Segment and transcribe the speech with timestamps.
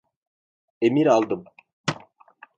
[0.81, 1.45] Emir aldım.